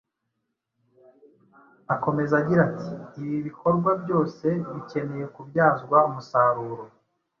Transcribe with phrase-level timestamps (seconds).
[1.93, 6.83] Akomeza agira ati:”ibi bikorwa byose bikeneye kubyazwa umusaruro